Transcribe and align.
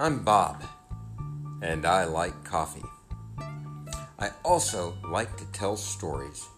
I'm 0.00 0.20
Bob, 0.20 0.64
and 1.60 1.84
I 1.84 2.04
like 2.04 2.42
coffee. 2.42 2.86
I 4.18 4.30
also 4.42 4.94
like 5.06 5.36
to 5.36 5.44
tell 5.52 5.76
stories. 5.76 6.48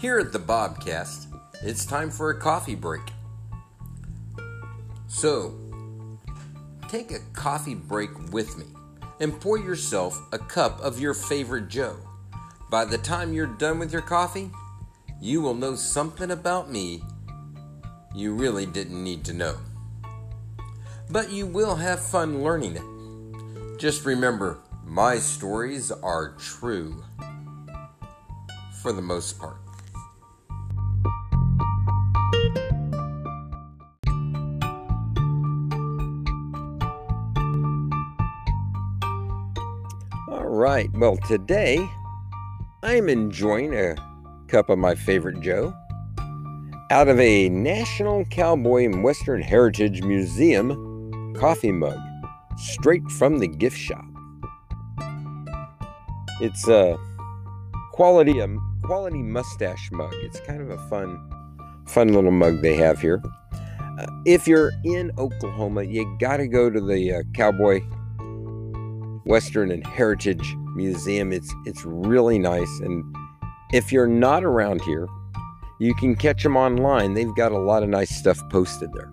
Here 0.00 0.18
at 0.18 0.32
the 0.32 0.40
Bobcast, 0.40 1.26
it's 1.62 1.86
time 1.86 2.10
for 2.10 2.30
a 2.30 2.40
coffee 2.40 2.74
break. 2.74 3.12
So, 5.06 5.54
take 6.88 7.12
a 7.12 7.20
coffee 7.34 7.76
break 7.76 8.10
with 8.32 8.58
me 8.58 8.66
and 9.20 9.40
pour 9.40 9.58
yourself 9.58 10.20
a 10.32 10.38
cup 10.38 10.80
of 10.80 10.98
your 10.98 11.14
favorite 11.14 11.68
Joe. 11.68 11.94
By 12.72 12.86
the 12.86 12.98
time 12.98 13.32
you're 13.32 13.46
done 13.46 13.78
with 13.78 13.92
your 13.92 14.02
coffee, 14.02 14.50
you 15.20 15.42
will 15.42 15.54
know 15.54 15.76
something 15.76 16.32
about 16.32 16.72
me 16.72 17.04
you 18.14 18.34
really 18.34 18.66
didn't 18.66 19.02
need 19.02 19.24
to 19.24 19.32
know. 19.32 19.56
But 21.10 21.30
you 21.30 21.46
will 21.46 21.76
have 21.76 22.00
fun 22.00 22.42
learning 22.42 22.76
it. 22.76 23.78
Just 23.78 24.04
remember, 24.04 24.58
my 24.84 25.18
stories 25.18 25.90
are 25.90 26.34
true. 26.38 27.04
For 28.82 28.92
the 28.92 29.02
most 29.02 29.38
part. 29.38 29.56
All 40.28 40.46
right, 40.46 40.90
well, 40.94 41.16
today 41.16 41.90
I'm 42.82 43.08
enjoying 43.08 43.74
a 43.74 43.96
cup 44.46 44.70
of 44.70 44.78
my 44.78 44.94
favorite 44.94 45.40
Joe 45.40 45.74
out 46.90 47.08
of 47.08 47.20
a 47.20 47.50
National 47.50 48.24
Cowboy 48.26 48.86
and 48.86 49.04
Western 49.04 49.42
Heritage 49.42 50.02
Museum 50.02 51.34
coffee 51.38 51.72
mug, 51.72 51.98
straight 52.56 53.02
from 53.18 53.38
the 53.38 53.46
gift 53.46 53.76
shop. 53.76 54.04
It's 56.40 56.66
a 56.66 56.96
quality 57.92 58.40
a 58.40 58.48
quality 58.82 59.22
mustache 59.22 59.90
mug. 59.92 60.14
It's 60.22 60.40
kind 60.40 60.62
of 60.62 60.70
a 60.70 60.78
fun 60.88 61.30
fun 61.86 62.14
little 62.14 62.30
mug 62.30 62.62
they 62.62 62.76
have 62.76 63.00
here. 63.00 63.22
Uh, 63.52 64.06
if 64.24 64.46
you're 64.46 64.72
in 64.84 65.10
Oklahoma, 65.18 65.82
you 65.82 66.16
got 66.18 66.38
to 66.38 66.46
go 66.46 66.70
to 66.70 66.80
the 66.80 67.14
uh, 67.14 67.22
Cowboy 67.34 67.80
Western 69.26 69.70
and 69.70 69.86
Heritage 69.86 70.54
Museum. 70.74 71.32
It's 71.32 71.54
it's 71.66 71.84
really 71.84 72.38
nice 72.38 72.80
and 72.80 73.04
if 73.72 73.92
you're 73.92 74.06
not 74.06 74.44
around 74.44 74.80
here, 74.80 75.06
you 75.78 75.94
can 75.94 76.16
catch 76.16 76.42
them 76.42 76.56
online. 76.56 77.14
They've 77.14 77.34
got 77.34 77.52
a 77.52 77.58
lot 77.58 77.82
of 77.82 77.88
nice 77.88 78.10
stuff 78.10 78.40
posted 78.50 78.92
there. 78.92 79.12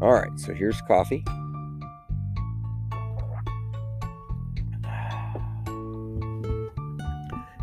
All 0.00 0.12
right, 0.12 0.38
so 0.38 0.52
here's 0.52 0.80
coffee. 0.82 1.24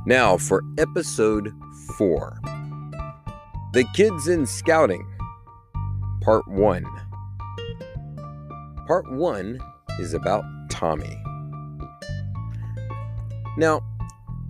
Now 0.06 0.38
for 0.38 0.64
episode 0.80 1.54
four 1.96 2.40
The 3.74 3.86
Kids 3.94 4.28
in 4.28 4.48
Scouting, 4.48 5.08
Part 6.22 6.48
One. 6.48 6.86
Part 8.88 9.12
One 9.12 9.60
is 10.00 10.16
about 10.16 10.44
Tommy. 10.72 11.22
Now, 13.58 13.82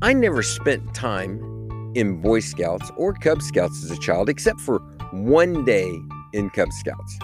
I 0.01 0.13
never 0.13 0.41
spent 0.41 0.95
time 0.95 1.60
in 1.95 2.21
Boy 2.21 2.39
Scouts 2.39 2.91
or 2.97 3.13
Cub 3.13 3.41
Scouts 3.41 3.83
as 3.83 3.91
a 3.91 3.99
child, 3.99 4.29
except 4.29 4.59
for 4.59 4.79
one 5.11 5.65
day 5.65 5.99
in 6.33 6.49
Cub 6.51 6.71
Scouts. 6.71 7.19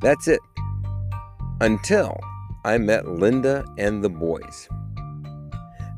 That's 0.00 0.28
it. 0.28 0.40
Until 1.60 2.18
I 2.64 2.78
met 2.78 3.06
Linda 3.08 3.64
and 3.78 4.02
the 4.02 4.08
boys. 4.08 4.68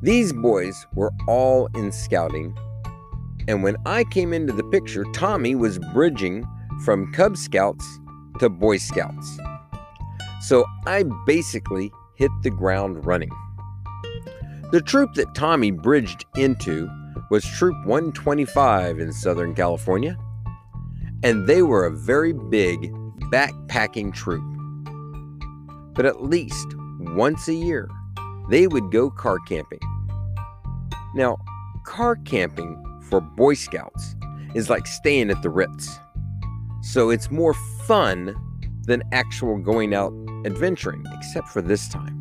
These 0.02 0.32
boys 0.32 0.86
were 0.94 1.12
all 1.26 1.68
in 1.74 1.90
scouting, 1.90 2.56
and 3.48 3.62
when 3.62 3.76
I 3.86 4.04
came 4.04 4.32
into 4.32 4.52
the 4.52 4.64
picture, 4.64 5.04
Tommy 5.14 5.54
was 5.54 5.78
bridging 5.92 6.46
from 6.84 7.12
Cub 7.12 7.36
Scouts 7.36 7.86
to 8.38 8.48
Boy 8.48 8.76
Scouts. 8.76 9.38
So 10.42 10.66
I 10.86 11.04
basically 11.26 11.90
hit 12.16 12.30
the 12.42 12.50
ground 12.50 13.06
running. 13.06 13.30
The 14.72 14.82
troop 14.82 15.14
that 15.14 15.34
Tommy 15.34 15.70
bridged 15.70 16.26
into 16.36 16.90
was 17.30 17.44
Troop 17.44 17.76
125 17.86 18.98
in 18.98 19.12
Southern 19.12 19.54
California, 19.54 20.16
and 21.22 21.46
they 21.46 21.62
were 21.62 21.86
a 21.86 21.90
very 21.90 22.32
big 22.32 22.92
backpacking 23.30 24.12
troop. 24.12 24.44
But 25.94 26.06
at 26.06 26.22
least 26.22 26.66
once 27.00 27.48
a 27.48 27.54
year, 27.54 27.88
they 28.50 28.66
would 28.66 28.90
go 28.90 29.10
car 29.10 29.38
camping. 29.46 29.80
Now, 31.14 31.38
car 31.84 32.16
camping 32.16 32.82
for 33.08 33.20
Boy 33.20 33.54
Scouts 33.54 34.16
is 34.54 34.68
like 34.68 34.86
staying 34.86 35.30
at 35.30 35.42
the 35.42 35.50
Ritz. 35.50 35.98
So 36.82 37.10
it's 37.10 37.30
more 37.30 37.54
fun 37.86 38.34
than 38.82 39.02
actual 39.12 39.58
going 39.58 39.94
out 39.94 40.12
adventuring, 40.44 41.04
except 41.16 41.48
for 41.48 41.62
this 41.62 41.88
time. 41.88 42.20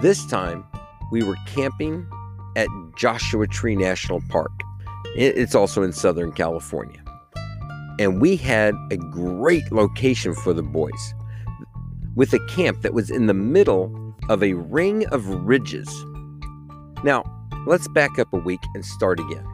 This 0.00 0.24
time, 0.26 0.64
we 1.10 1.22
were 1.22 1.36
camping 1.46 2.06
at 2.56 2.68
Joshua 2.96 3.46
Tree 3.46 3.76
National 3.76 4.20
Park. 4.28 4.52
It's 5.14 5.54
also 5.54 5.82
in 5.82 5.92
Southern 5.92 6.32
California. 6.32 7.02
And 7.98 8.20
we 8.20 8.36
had 8.36 8.74
a 8.90 8.96
great 8.96 9.70
location 9.70 10.34
for 10.34 10.52
the 10.52 10.62
boys 10.62 11.14
with 12.14 12.32
a 12.32 12.46
camp 12.46 12.82
that 12.82 12.94
was 12.94 13.10
in 13.10 13.26
the 13.26 13.34
middle 13.34 14.14
of 14.28 14.42
a 14.42 14.54
ring 14.54 15.06
of 15.08 15.26
ridges. 15.28 15.88
Now, 17.04 17.24
let's 17.66 17.88
back 17.88 18.18
up 18.18 18.32
a 18.32 18.38
week 18.38 18.60
and 18.74 18.84
start 18.84 19.20
again. 19.20 19.46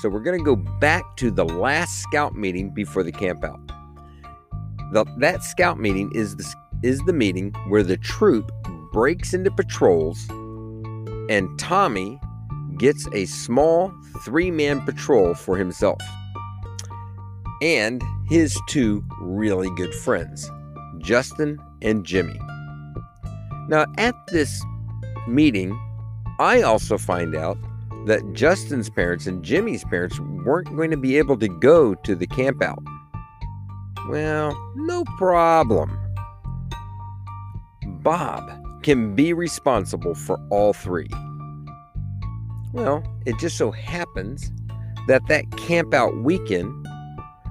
So, 0.00 0.08
we're 0.08 0.20
going 0.20 0.38
to 0.38 0.44
go 0.44 0.56
back 0.56 1.16
to 1.16 1.30
the 1.30 1.44
last 1.44 2.00
scout 2.00 2.34
meeting 2.34 2.72
before 2.72 3.02
the 3.02 3.12
camp 3.12 3.44
out. 3.44 3.60
The, 4.92 5.04
that 5.18 5.42
scout 5.42 5.78
meeting 5.78 6.12
is 6.14 6.36
the, 6.36 6.54
is 6.82 7.00
the 7.00 7.12
meeting 7.12 7.52
where 7.68 7.82
the 7.82 7.96
troop 7.96 8.50
breaks 8.92 9.34
into 9.34 9.50
patrols 9.50 10.28
and 11.28 11.58
Tommy 11.58 12.20
gets 12.78 13.06
a 13.12 13.26
small 13.26 13.92
three 14.24 14.50
man 14.50 14.80
patrol 14.82 15.34
for 15.34 15.56
himself 15.56 16.00
and 17.60 18.02
his 18.28 18.58
two 18.68 19.04
really 19.20 19.68
good 19.76 19.94
friends, 19.94 20.50
Justin 20.98 21.58
and 21.82 22.04
Jimmy. 22.04 22.38
Now, 23.68 23.86
at 23.96 24.14
this 24.28 24.64
meeting, 25.26 25.78
I 26.38 26.62
also 26.62 26.98
find 26.98 27.34
out 27.34 27.58
that 28.06 28.32
Justin's 28.32 28.88
parents 28.88 29.26
and 29.26 29.44
Jimmy's 29.44 29.84
parents 29.84 30.18
weren't 30.20 30.74
going 30.74 30.90
to 30.90 30.96
be 30.96 31.18
able 31.18 31.36
to 31.38 31.48
go 31.48 31.94
to 31.94 32.14
the 32.14 32.26
campout. 32.26 32.82
Well, 34.08 34.56
no 34.76 35.04
problem. 35.18 35.98
Bob 38.02 38.48
can 38.88 39.14
be 39.14 39.34
responsible 39.34 40.14
for 40.14 40.40
all 40.48 40.72
three. 40.72 41.10
Well, 42.72 43.04
it 43.26 43.38
just 43.38 43.58
so 43.58 43.70
happens 43.70 44.50
that 45.08 45.20
that 45.28 45.44
campout 45.50 46.22
weekend, 46.22 46.72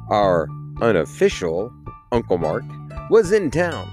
our 0.09 0.47
unofficial 0.81 1.71
Uncle 2.12 2.39
Mark 2.39 2.63
was 3.12 3.31
in 3.31 3.51
town. 3.51 3.88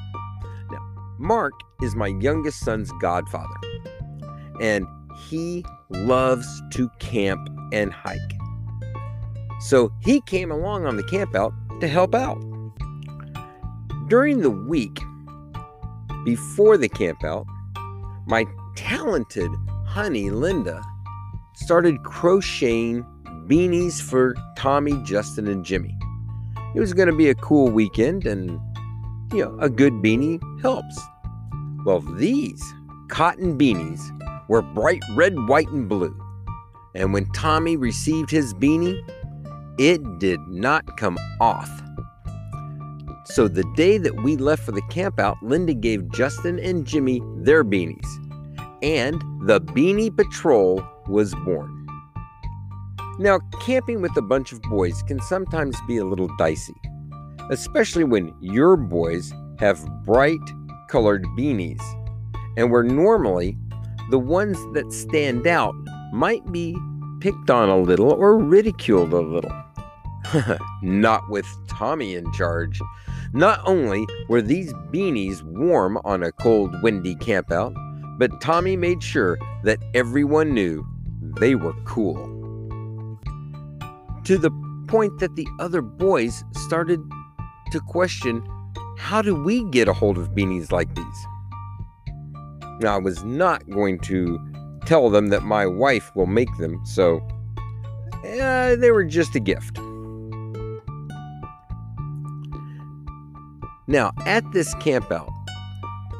Now, 0.70 0.80
Mark 1.18 1.52
is 1.82 1.94
my 1.94 2.06
youngest 2.06 2.60
son's 2.60 2.90
godfather, 2.92 3.60
and 4.58 4.86
he 5.28 5.66
loves 5.90 6.48
to 6.70 6.88
camp 6.98 7.46
and 7.74 7.92
hike. 7.92 8.18
So 9.60 9.92
he 10.00 10.22
came 10.22 10.50
along 10.50 10.86
on 10.86 10.96
the 10.96 11.02
campout 11.02 11.52
to 11.80 11.88
help 11.88 12.14
out. 12.14 12.42
During 14.08 14.40
the 14.40 14.50
week 14.50 14.98
before 16.24 16.76
the 16.76 16.88
campout, 16.88 17.46
my 18.26 18.46
talented 18.76 19.50
honey 19.86 20.30
Linda 20.30 20.82
started 21.54 22.02
crocheting 22.02 23.04
beanies 23.46 24.00
for 24.00 24.34
Tommy, 24.56 25.00
Justin, 25.04 25.46
and 25.46 25.64
Jimmy. 25.64 25.96
It 26.74 26.80
was 26.80 26.92
going 26.92 27.08
to 27.08 27.14
be 27.14 27.28
a 27.28 27.34
cool 27.34 27.68
weekend, 27.70 28.26
and 28.26 28.58
you 29.32 29.44
know, 29.44 29.56
a 29.60 29.68
good 29.68 29.92
beanie 29.94 30.40
helps. 30.60 30.98
Well, 31.84 32.00
these 32.00 32.62
cotton 33.08 33.58
beanies 33.58 34.00
were 34.48 34.62
bright 34.62 35.02
red, 35.14 35.34
white, 35.48 35.68
and 35.68 35.88
blue. 35.88 36.18
And 36.94 37.12
when 37.12 37.30
Tommy 37.32 37.76
received 37.76 38.30
his 38.30 38.54
beanie, 38.54 38.98
it 39.78 40.18
did 40.18 40.40
not 40.48 40.96
come 40.96 41.18
off. 41.40 41.70
So 43.24 43.48
the 43.48 43.64
day 43.74 43.96
that 43.98 44.22
we 44.22 44.36
left 44.36 44.62
for 44.62 44.72
the 44.72 44.82
campout, 44.82 45.36
Linda 45.40 45.72
gave 45.72 46.10
Justin 46.12 46.58
and 46.58 46.86
Jimmy 46.86 47.22
their 47.38 47.64
beanies. 47.64 48.06
And 48.82 49.14
the 49.46 49.60
Beanie 49.60 50.14
Patrol 50.14 50.86
was 51.08 51.34
born. 51.46 51.86
Now, 53.18 53.38
camping 53.60 54.02
with 54.02 54.14
a 54.16 54.22
bunch 54.22 54.52
of 54.52 54.60
boys 54.62 55.02
can 55.04 55.20
sometimes 55.20 55.76
be 55.86 55.96
a 55.96 56.04
little 56.04 56.28
dicey, 56.36 56.74
especially 57.50 58.04
when 58.04 58.34
your 58.40 58.76
boys 58.76 59.32
have 59.58 59.82
bright 60.04 60.40
colored 60.88 61.24
beanies, 61.38 61.80
and 62.56 62.70
where 62.70 62.82
normally 62.82 63.56
the 64.10 64.18
ones 64.18 64.58
that 64.74 64.92
stand 64.92 65.46
out 65.46 65.74
might 66.12 66.50
be 66.52 66.76
picked 67.20 67.48
on 67.48 67.70
a 67.70 67.78
little 67.78 68.12
or 68.12 68.36
ridiculed 68.36 69.12
a 69.12 69.20
little. 69.20 69.64
Not 70.82 71.22
with 71.30 71.46
Tommy 71.68 72.14
in 72.14 72.30
charge. 72.32 72.80
Not 73.34 73.60
only 73.66 74.06
were 74.28 74.40
these 74.40 74.72
beanies 74.92 75.42
warm 75.42 75.98
on 76.04 76.22
a 76.22 76.30
cold, 76.30 76.80
windy 76.84 77.16
campout, 77.16 77.74
but 78.16 78.40
Tommy 78.40 78.76
made 78.76 79.02
sure 79.02 79.36
that 79.64 79.80
everyone 79.92 80.54
knew 80.54 80.86
they 81.40 81.56
were 81.56 81.72
cool. 81.84 82.14
To 84.22 84.38
the 84.38 84.52
point 84.86 85.18
that 85.18 85.34
the 85.34 85.48
other 85.58 85.82
boys 85.82 86.44
started 86.52 87.00
to 87.72 87.80
question 87.80 88.46
how 88.98 89.20
do 89.20 89.34
we 89.34 89.64
get 89.64 89.88
a 89.88 89.92
hold 89.92 90.16
of 90.16 90.28
beanies 90.28 90.70
like 90.70 90.94
these? 90.94 91.26
Now, 92.80 92.94
I 92.94 92.98
was 92.98 93.24
not 93.24 93.68
going 93.68 93.98
to 94.00 94.38
tell 94.86 95.10
them 95.10 95.30
that 95.30 95.42
my 95.42 95.66
wife 95.66 96.14
will 96.14 96.26
make 96.26 96.56
them, 96.58 96.80
so 96.86 97.20
uh, 98.24 98.76
they 98.76 98.92
were 98.92 99.04
just 99.04 99.34
a 99.34 99.40
gift. 99.40 99.80
Now, 103.86 104.12
at 104.24 104.50
this 104.52 104.74
campout, 104.76 105.30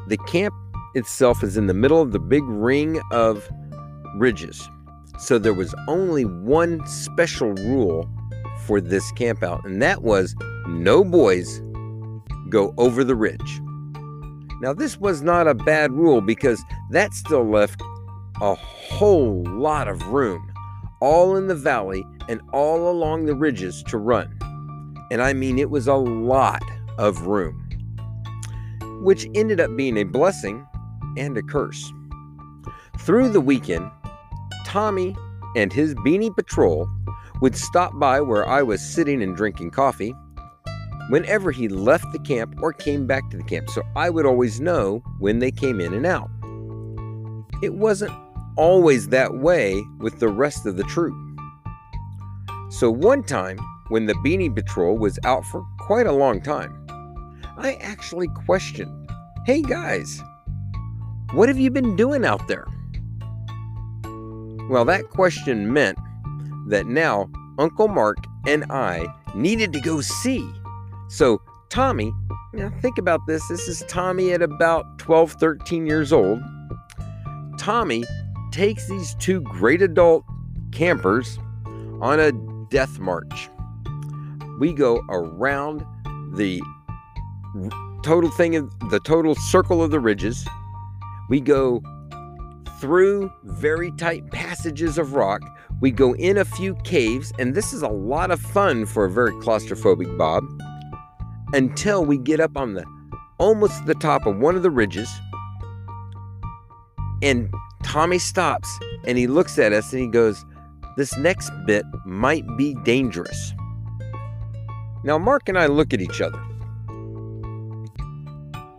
the 0.07 0.17
camp 0.27 0.53
itself 0.93 1.43
is 1.43 1.57
in 1.57 1.65
the 1.65 1.73
middle 1.73 2.01
of 2.01 2.11
the 2.11 2.19
big 2.19 2.43
ring 2.43 3.01
of 3.11 3.49
ridges. 4.15 4.69
So 5.17 5.39
there 5.39 5.53
was 5.53 5.73
only 5.87 6.25
one 6.25 6.85
special 6.85 7.53
rule 7.53 8.09
for 8.65 8.79
this 8.79 9.11
campout, 9.13 9.65
and 9.65 9.81
that 9.81 10.03
was 10.03 10.35
no 10.67 11.03
boys 11.03 11.61
go 12.49 12.73
over 12.77 13.03
the 13.03 13.15
ridge. 13.15 13.61
Now, 14.61 14.73
this 14.73 14.97
was 14.97 15.21
not 15.21 15.47
a 15.47 15.55
bad 15.55 15.91
rule 15.91 16.21
because 16.21 16.63
that 16.91 17.13
still 17.13 17.49
left 17.49 17.81
a 18.41 18.55
whole 18.55 19.43
lot 19.47 19.87
of 19.87 20.01
room, 20.07 20.53
all 21.01 21.35
in 21.35 21.47
the 21.47 21.55
valley 21.55 22.05
and 22.29 22.41
all 22.53 22.89
along 22.89 23.25
the 23.25 23.35
ridges 23.35 23.83
to 23.87 23.97
run. 23.97 24.37
And 25.11 25.21
I 25.21 25.33
mean, 25.33 25.57
it 25.57 25.69
was 25.69 25.87
a 25.87 25.95
lot 25.95 26.63
of 26.97 27.27
room, 27.27 27.67
which 29.01 29.27
ended 29.35 29.59
up 29.59 29.75
being 29.75 29.97
a 29.97 30.03
blessing 30.03 30.65
and 31.17 31.37
a 31.37 31.41
curse. 31.41 31.91
Through 32.99 33.29
the 33.29 33.41
weekend, 33.41 33.89
Tommy 34.65 35.15
and 35.55 35.71
his 35.71 35.95
beanie 35.95 36.35
patrol 36.35 36.89
would 37.41 37.55
stop 37.55 37.97
by 37.99 38.21
where 38.21 38.47
I 38.47 38.61
was 38.61 38.81
sitting 38.81 39.21
and 39.21 39.35
drinking 39.35 39.71
coffee 39.71 40.13
whenever 41.09 41.51
he 41.51 41.67
left 41.67 42.11
the 42.11 42.19
camp 42.19 42.55
or 42.61 42.73
came 42.73 43.05
back 43.05 43.29
to 43.29 43.37
the 43.37 43.43
camp, 43.43 43.69
so 43.69 43.83
I 43.95 44.09
would 44.09 44.25
always 44.25 44.59
know 44.59 45.03
when 45.19 45.39
they 45.39 45.51
came 45.51 45.79
in 45.79 45.93
and 45.93 46.05
out. 46.05 46.29
It 47.61 47.75
wasn't 47.75 48.13
always 48.57 49.09
that 49.09 49.35
way 49.35 49.83
with 49.99 50.19
the 50.19 50.27
rest 50.27 50.65
of 50.65 50.77
the 50.77 50.83
troop. 50.83 51.15
So 52.69 52.89
one 52.89 53.23
time, 53.23 53.59
when 53.89 54.05
the 54.05 54.13
Beanie 54.15 54.53
Patrol 54.53 54.97
was 54.97 55.19
out 55.23 55.45
for 55.45 55.63
quite 55.79 56.07
a 56.07 56.11
long 56.11 56.41
time, 56.41 56.84
I 57.57 57.75
actually 57.75 58.27
questioned, 58.27 59.09
Hey 59.45 59.61
guys, 59.61 60.21
what 61.33 61.49
have 61.49 61.57
you 61.57 61.71
been 61.71 61.95
doing 61.95 62.25
out 62.25 62.47
there? 62.47 62.65
Well, 64.69 64.83
that 64.85 65.09
question 65.09 65.71
meant 65.71 65.97
that 66.67 66.85
now 66.87 67.29
Uncle 67.57 67.87
Mark 67.87 68.17
and 68.47 68.65
I 68.71 69.05
needed 69.35 69.71
to 69.73 69.79
go 69.79 70.01
see. 70.01 70.49
So, 71.07 71.41
Tommy, 71.69 72.11
now 72.53 72.71
think 72.81 72.97
about 72.97 73.21
this. 73.27 73.47
This 73.47 73.67
is 73.67 73.83
Tommy 73.87 74.31
at 74.31 74.41
about 74.41 74.97
12, 74.99 75.33
13 75.33 75.85
years 75.85 76.11
old. 76.11 76.39
Tommy 77.57 78.03
takes 78.51 78.87
these 78.87 79.15
two 79.15 79.41
great 79.41 79.81
adult 79.81 80.25
campers 80.71 81.37
on 82.01 82.19
a 82.19 82.31
death 82.69 82.99
march. 82.99 83.49
We 84.59 84.73
go 84.73 85.01
around 85.09 85.85
the 86.33 86.61
total 88.03 88.29
thing 88.29 88.55
of 88.55 88.71
the 88.89 88.99
total 88.99 89.35
circle 89.35 89.83
of 89.83 89.91
the 89.91 89.99
ridges. 89.99 90.45
We 91.29 91.41
go 91.41 91.81
through 92.79 93.31
very 93.43 93.91
tight 93.93 94.29
passages 94.31 94.97
of 94.97 95.13
rock. 95.13 95.41
We 95.81 95.91
go 95.91 96.13
in 96.15 96.37
a 96.37 96.45
few 96.45 96.75
caves, 96.83 97.33
and 97.39 97.55
this 97.55 97.73
is 97.73 97.81
a 97.81 97.87
lot 97.87 98.31
of 98.31 98.39
fun 98.39 98.85
for 98.85 99.05
a 99.05 99.09
very 99.09 99.31
claustrophobic 99.33 100.17
Bob. 100.17 100.43
Until 101.53 102.05
we 102.05 102.17
get 102.17 102.39
up 102.39 102.57
on 102.57 102.73
the 102.73 102.85
almost 103.37 103.85
the 103.85 103.95
top 103.95 104.25
of 104.25 104.37
one 104.37 104.55
of 104.55 104.63
the 104.63 104.71
ridges, 104.71 105.09
and 107.21 107.51
Tommy 107.83 108.19
stops 108.19 108.67
and 109.05 109.17
he 109.17 109.27
looks 109.27 109.57
at 109.57 109.73
us 109.73 109.91
and 109.93 110.01
he 110.01 110.07
goes, 110.07 110.43
This 110.97 111.17
next 111.17 111.51
bit 111.65 111.85
might 112.05 112.45
be 112.57 112.75
dangerous. 112.83 113.53
Now, 115.03 115.17
Mark 115.17 115.47
and 115.47 115.57
I 115.57 115.67
look 115.67 115.93
at 115.93 116.01
each 116.01 116.19
other 116.21 116.41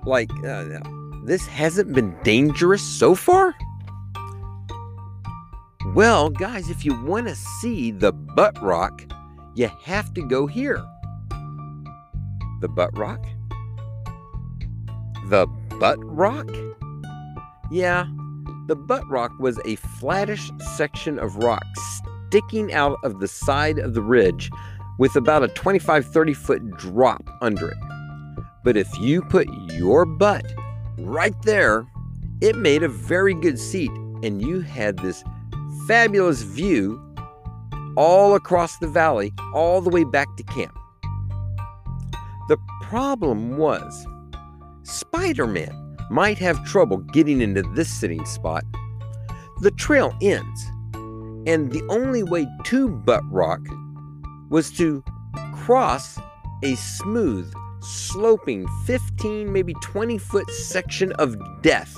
like, 0.07 0.31
uh, 0.45 0.81
this 1.25 1.47
hasn't 1.47 1.93
been 1.93 2.17
dangerous 2.23 2.83
so 2.83 3.15
far? 3.15 3.55
Well, 5.95 6.31
guys, 6.31 6.69
if 6.69 6.85
you 6.85 7.01
want 7.05 7.29
to 7.29 7.35
see 7.35 7.91
the 7.91 8.13
butt 8.13 8.61
rock, 8.63 9.05
you 9.55 9.71
have 9.85 10.13
to 10.15 10.23
go 10.23 10.47
here. 10.47 10.85
The 12.61 12.69
butt 12.69 12.97
rock? 12.97 13.25
The 15.29 15.47
butt 15.79 15.99
rock? 16.03 16.49
Yeah, 17.71 18.07
the 18.67 18.77
butt 18.77 19.09
rock 19.09 19.33
was 19.39 19.59
a 19.65 19.77
flattish 19.77 20.51
section 20.77 21.19
of 21.19 21.37
rock 21.37 21.65
sticking 22.29 22.73
out 22.73 22.99
of 23.03 23.21
the 23.21 23.29
side 23.29 23.79
of 23.79 23.95
the 23.95 24.03
ridge 24.03 24.51
with 24.99 25.17
about 25.17 25.43
a 25.43 25.49
25 25.49 26.07
30 26.07 26.35
foot 26.35 26.71
drop 26.77 27.23
under 27.41 27.71
it. 27.71 27.86
But 28.67 28.77
if 28.77 28.99
you 28.99 29.23
put 29.23 29.47
your 29.71 30.05
butt 30.05 30.45
right 30.99 31.41
there, 31.43 31.87
it 32.41 32.57
made 32.57 32.83
a 32.83 32.89
very 32.89 33.33
good 33.33 33.61
seat, 33.61 33.93
and 34.25 34.43
you 34.43 34.61
had 34.61 34.99
this 34.99 35.23
fabulous 35.87 36.43
view 36.43 37.01
all 37.97 38.35
across 38.35 38.77
the 38.79 38.89
valley, 38.89 39.33
all 39.55 39.81
the 39.81 39.89
way 39.89 40.03
back 40.03 40.27
to 40.37 40.43
camp. 40.43 40.77
The 42.49 42.59
problem 42.83 43.57
was 43.57 44.05
Spider 44.83 45.47
Man 45.47 45.97
might 46.11 46.39
have 46.39 46.67
trouble 46.67 46.97
getting 46.97 47.41
into 47.41 47.63
this 47.63 47.89
sitting 47.89 48.25
spot. 48.25 48.65
The 49.61 49.71
trail 49.71 50.13
ends, 50.21 50.65
and 51.47 51.71
the 51.71 51.87
only 51.89 52.25
way 52.25 52.49
to 52.65 52.89
Butt 52.89 53.23
Rock 53.31 53.61
was 54.51 54.73
to 54.73 55.05
cross 55.55 56.19
a 56.65 56.75
smooth 56.75 57.55
sloping 57.87 58.67
15, 58.85 59.53
maybe 59.53 59.75
20 59.83 60.19
foot 60.19 60.51
section 60.51 61.13
of 61.13 61.37
death. 61.63 61.97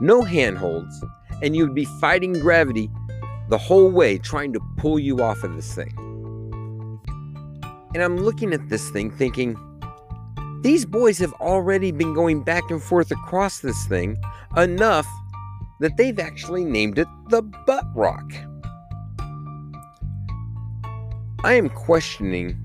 No 0.00 0.22
handholds, 0.22 1.04
and 1.42 1.54
you'd 1.54 1.74
be 1.74 1.84
fighting 2.00 2.32
gravity 2.34 2.90
the 3.48 3.58
whole 3.58 3.90
way 3.90 4.18
trying 4.18 4.52
to 4.52 4.60
pull 4.76 4.98
you 4.98 5.22
off 5.22 5.42
of 5.42 5.56
this 5.56 5.74
thing. 5.74 5.94
And 7.94 8.02
I'm 8.02 8.16
looking 8.16 8.52
at 8.52 8.68
this 8.68 8.90
thing 8.90 9.10
thinking, 9.10 9.56
these 10.62 10.84
boys 10.84 11.18
have 11.18 11.32
already 11.34 11.92
been 11.92 12.14
going 12.14 12.42
back 12.42 12.70
and 12.70 12.82
forth 12.82 13.10
across 13.10 13.60
this 13.60 13.86
thing 13.86 14.16
enough 14.56 15.06
that 15.80 15.96
they've 15.96 16.18
actually 16.18 16.64
named 16.64 16.98
it 16.98 17.06
the 17.28 17.42
Butt 17.42 17.84
Rock. 17.94 18.30
I 21.44 21.54
am 21.54 21.70
questioning 21.70 22.58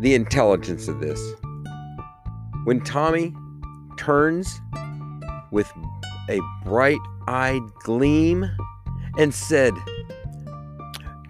the 0.00 0.14
intelligence 0.14 0.88
of 0.88 1.00
this 1.00 1.20
when 2.64 2.80
Tommy 2.80 3.34
turns 3.96 4.60
with 5.50 5.70
a 6.28 6.40
bright 6.64 7.00
eyed 7.28 7.62
gleam 7.84 8.50
and 9.18 9.34
said, 9.34 9.74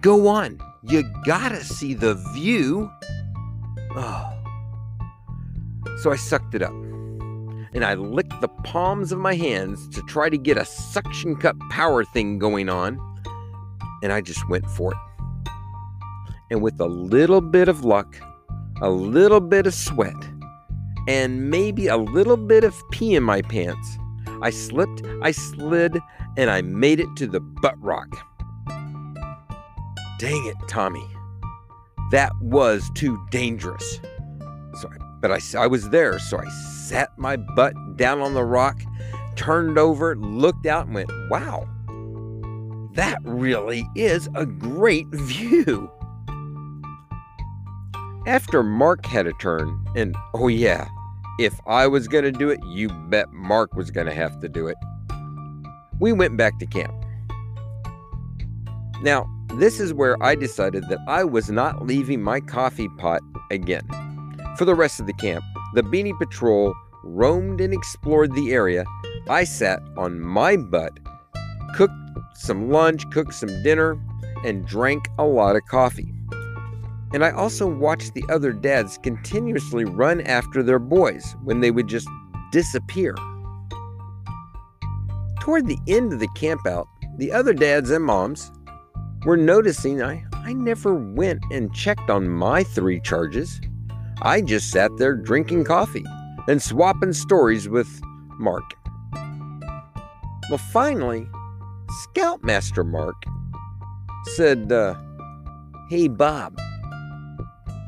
Go 0.01 0.27
on, 0.27 0.59
you 0.83 1.03
gotta 1.25 1.63
see 1.63 1.93
the 1.93 2.15
view. 2.33 2.89
Oh. 3.95 4.29
So 6.01 6.11
I 6.11 6.15
sucked 6.15 6.55
it 6.55 6.61
up 6.61 6.73
and 7.73 7.83
I 7.83 7.95
licked 7.95 8.39
the 8.41 8.47
palms 8.47 9.11
of 9.11 9.19
my 9.19 9.35
hands 9.35 9.87
to 9.89 10.01
try 10.03 10.29
to 10.29 10.37
get 10.37 10.57
a 10.57 10.65
suction 10.65 11.35
cup 11.35 11.55
power 11.69 12.03
thing 12.05 12.37
going 12.37 12.69
on. 12.69 12.99
And 14.03 14.11
I 14.11 14.21
just 14.21 14.47
went 14.49 14.69
for 14.69 14.91
it. 14.91 15.51
And 16.51 16.61
with 16.61 16.79
a 16.79 16.85
little 16.85 17.41
bit 17.41 17.67
of 17.67 17.83
luck, 17.83 18.19
a 18.81 18.89
little 18.89 19.39
bit 19.39 19.65
of 19.65 19.73
sweat, 19.73 20.13
and 21.07 21.49
maybe 21.49 21.87
a 21.87 21.97
little 21.97 22.37
bit 22.37 22.63
of 22.63 22.75
pee 22.91 23.15
in 23.15 23.23
my 23.23 23.41
pants. 23.41 23.97
I 24.41 24.49
slipped, 24.49 25.01
I 25.21 25.31
slid, 25.31 25.99
and 26.37 26.49
I 26.49 26.61
made 26.61 26.99
it 26.99 27.09
to 27.17 27.27
the 27.27 27.39
butt 27.39 27.81
rock. 27.81 28.07
dang 30.19 30.45
it, 30.45 30.55
Tommy. 30.67 31.05
That 32.11 32.31
was 32.41 32.89
too 32.95 33.19
dangerous. 33.31 33.99
But 35.21 35.31
I, 35.31 35.39
I 35.57 35.67
was 35.67 35.89
there, 35.89 36.19
so 36.19 36.37
I 36.37 36.49
sat 36.85 37.09
my 37.17 37.37
butt 37.37 37.73
down 37.95 38.19
on 38.19 38.33
the 38.33 38.43
rock, 38.43 38.81
turned 39.35 39.77
over, 39.77 40.17
looked 40.17 40.65
out, 40.65 40.85
and 40.85 40.95
went, 40.95 41.09
wow, 41.29 41.65
that 42.95 43.19
really 43.23 43.87
is 43.95 44.27
a 44.35 44.45
great 44.45 45.07
view. 45.11 45.89
After 48.25 48.63
Mark 48.63 49.05
had 49.05 49.27
a 49.27 49.33
turn, 49.33 49.85
and 49.97 50.15
oh 50.33 50.47
yeah, 50.47 50.87
if 51.39 51.59
I 51.67 51.87
was 51.87 52.07
going 52.07 52.23
to 52.23 52.31
do 52.31 52.49
it, 52.49 52.59
you 52.65 52.87
bet 53.09 53.29
Mark 53.33 53.75
was 53.75 53.91
going 53.91 54.07
to 54.07 54.13
have 54.13 54.39
to 54.39 54.47
do 54.47 54.67
it. 54.67 54.77
We 55.99 56.13
went 56.13 56.37
back 56.37 56.57
to 56.59 56.65
camp. 56.65 56.93
Now, 59.01 59.29
this 59.55 59.81
is 59.81 59.93
where 59.93 60.15
I 60.23 60.35
decided 60.35 60.87
that 60.87 60.99
I 61.05 61.25
was 61.25 61.51
not 61.51 61.85
leaving 61.85 62.23
my 62.23 62.39
coffee 62.39 62.87
pot 62.97 63.21
again. 63.51 63.85
For 64.57 64.63
the 64.63 64.75
rest 64.75 65.01
of 65.01 65.05
the 65.05 65.13
camp, 65.13 65.43
the 65.73 65.83
Beanie 65.83 66.17
Patrol 66.17 66.73
roamed 67.03 67.59
and 67.59 67.73
explored 67.73 68.33
the 68.35 68.53
area. 68.53 68.85
I 69.27 69.43
sat 69.43 69.81
on 69.97 70.21
my 70.21 70.55
butt, 70.55 70.97
cooked 71.75 71.93
some 72.35 72.69
lunch, 72.69 73.03
cooked 73.11 73.33
some 73.33 73.61
dinner, 73.63 74.01
and 74.45 74.65
drank 74.65 75.09
a 75.17 75.25
lot 75.25 75.57
of 75.57 75.65
coffee. 75.65 76.13
And 77.13 77.23
I 77.23 77.31
also 77.31 77.67
watched 77.67 78.13
the 78.13 78.25
other 78.29 78.51
dads 78.51 78.97
continuously 78.97 79.85
run 79.85 80.21
after 80.21 80.63
their 80.63 80.79
boys 80.79 81.35
when 81.43 81.59
they 81.59 81.69
would 81.69 81.87
just 81.87 82.07
disappear. 82.51 83.15
Toward 85.39 85.67
the 85.67 85.77
end 85.87 86.13
of 86.13 86.19
the 86.19 86.29
campout, 86.29 86.87
the 87.17 87.31
other 87.31 87.53
dads 87.53 87.91
and 87.91 88.03
moms 88.03 88.51
were 89.25 89.37
noticing 89.37 90.01
I, 90.01 90.23
I 90.33 90.53
never 90.53 90.95
went 90.95 91.41
and 91.51 91.73
checked 91.73 92.09
on 92.09 92.29
my 92.29 92.63
three 92.63 92.99
charges. 92.99 93.61
I 94.21 94.41
just 94.41 94.71
sat 94.71 94.89
there 94.97 95.15
drinking 95.15 95.65
coffee 95.65 96.05
and 96.47 96.61
swapping 96.61 97.13
stories 97.13 97.69
with 97.69 98.01
Mark. 98.39 98.63
Well, 100.49 100.57
finally, 100.71 101.27
Scoutmaster 102.01 102.83
Mark 102.83 103.23
said, 104.35 104.71
uh, 104.71 104.95
Hey, 105.89 106.07
Bob, 106.07 106.57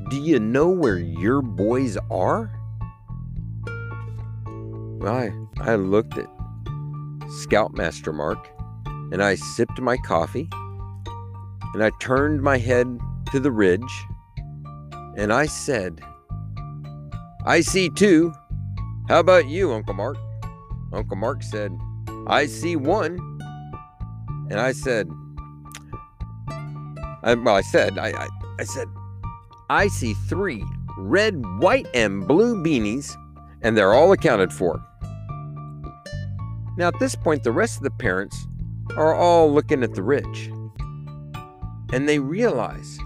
do 0.09 0.17
you 0.17 0.39
know 0.39 0.69
where 0.69 0.97
your 0.97 1.41
boys 1.41 1.97
are? 2.11 2.51
I, 5.03 5.31
I 5.59 5.75
looked 5.75 6.17
at 6.17 6.27
Scoutmaster 7.41 8.11
Mark 8.11 8.49
and 9.11 9.23
I 9.23 9.35
sipped 9.35 9.79
my 9.79 9.97
coffee 9.97 10.49
and 11.73 11.83
I 11.83 11.91
turned 11.99 12.41
my 12.41 12.57
head 12.57 12.99
to 13.31 13.39
the 13.39 13.51
ridge 13.51 13.81
and 15.17 15.31
I 15.31 15.45
said, 15.45 16.01
I 17.45 17.61
see 17.61 17.89
two. 17.89 18.33
How 19.07 19.19
about 19.19 19.47
you, 19.47 19.71
Uncle 19.71 19.93
Mark? 19.93 20.17
Uncle 20.91 21.17
Mark 21.17 21.43
said, 21.43 21.71
I 22.27 22.47
see 22.47 22.75
one. 22.75 23.19
And 24.49 24.59
I 24.59 24.71
said, 24.71 25.09
I, 27.23 27.33
well, 27.33 27.55
I 27.55 27.61
said, 27.61 27.97
I, 27.97 28.09
I, 28.09 28.27
I 28.59 28.63
said, 28.63 28.87
I 29.69 29.87
see 29.87 30.13
three 30.13 30.63
red, 30.97 31.43
white, 31.59 31.87
and 31.93 32.27
blue 32.27 32.63
beanies, 32.63 33.15
and 33.61 33.77
they're 33.77 33.93
all 33.93 34.11
accounted 34.11 34.53
for. 34.53 34.81
Now, 36.77 36.87
at 36.87 36.99
this 36.99 37.15
point, 37.15 37.43
the 37.43 37.51
rest 37.51 37.77
of 37.77 37.83
the 37.83 37.91
parents 37.91 38.47
are 38.95 39.15
all 39.15 39.51
looking 39.51 39.83
at 39.83 39.93
the 39.95 40.03
ridge, 40.03 40.51
and 41.93 42.07
they 42.07 42.19
realize 42.19 42.97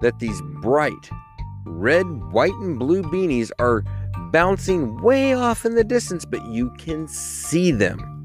that 0.00 0.18
these 0.18 0.40
bright 0.60 1.10
red, 1.66 2.06
white, 2.32 2.54
and 2.54 2.78
blue 2.78 3.02
beanies 3.02 3.50
are 3.58 3.84
bouncing 4.30 5.00
way 5.02 5.34
off 5.34 5.64
in 5.64 5.74
the 5.74 5.84
distance, 5.84 6.24
but 6.24 6.44
you 6.46 6.70
can 6.78 7.08
see 7.08 7.70
them. 7.70 8.24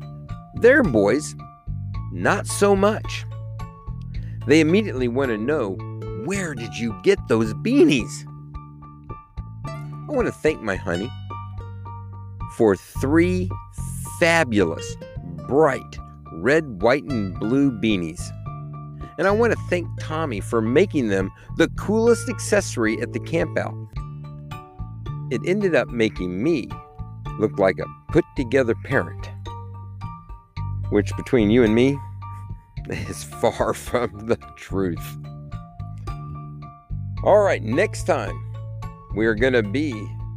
They're 0.56 0.84
boys, 0.84 1.36
not 2.12 2.48
so 2.48 2.76
much. 2.76 3.26
They 4.46 4.60
immediately 4.60 5.08
want 5.08 5.30
to 5.30 5.38
know 5.38 5.78
where 6.30 6.54
did 6.54 6.78
you 6.78 6.96
get 7.02 7.18
those 7.28 7.56
beanies? 7.56 8.12
I 9.66 10.06
want 10.10 10.28
to 10.28 10.32
thank 10.32 10.62
my 10.62 10.76
honey 10.76 11.12
for 12.56 12.76
three 12.76 13.50
fabulous, 14.20 14.96
bright, 15.48 15.98
red, 16.34 16.84
white, 16.84 17.04
and 17.06 17.34
blue 17.40 17.72
beanies. 17.72 18.22
And 19.18 19.28
I 19.28 19.32
want 19.32 19.54
to 19.54 19.60
thank 19.72 19.88
Tommy 20.00 20.40
for 20.40 20.62
making 20.62 21.08
them 21.08 21.32
the 21.58 21.68
coolest 21.70 22.30
accessory 22.30 23.02
at 23.02 23.12
the 23.14 23.20
campout. 23.20 23.74
It 25.34 25.42
ended 25.48 25.74
up 25.74 25.88
making 25.88 26.44
me 26.44 26.70
look 27.40 27.58
like 27.58 27.80
a 27.80 28.12
put 28.12 28.26
together 28.36 28.76
parent, 28.84 29.32
which 30.92 31.12
between 31.18 31.50
you 31.50 31.64
and 31.64 31.74
me 31.74 31.98
is 32.88 33.24
far 33.24 33.74
from 33.74 34.28
the 34.28 34.38
truth. 34.56 35.18
All 37.22 37.40
right, 37.40 37.62
next 37.62 38.04
time 38.04 38.32
we 39.14 39.26
are 39.26 39.36
going 39.36 39.52
to 39.52 39.62
be 39.62 39.92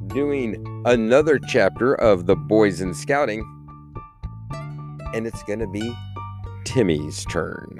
doing 0.08 0.82
another 0.84 1.38
chapter 1.38 1.94
of 1.94 2.26
the 2.26 2.34
Boys 2.34 2.80
in 2.80 2.92
Scouting, 2.92 3.44
and 5.14 5.24
it's 5.24 5.44
going 5.44 5.60
to 5.60 5.68
be 5.68 5.94
Timmy's 6.64 7.24
turn. 7.26 7.78